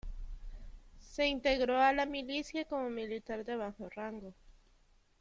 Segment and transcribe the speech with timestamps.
[0.97, 4.33] Se integró a la milicia como militar de bajo rango.